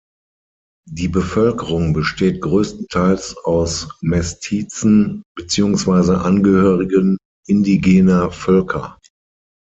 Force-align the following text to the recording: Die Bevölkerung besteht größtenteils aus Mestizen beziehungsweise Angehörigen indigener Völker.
Die 0.89 1.09
Bevölkerung 1.09 1.93
besteht 1.93 2.41
größtenteils 2.41 3.37
aus 3.37 3.87
Mestizen 4.01 5.21
beziehungsweise 5.35 6.21
Angehörigen 6.21 7.19
indigener 7.45 8.31
Völker. 8.31 8.97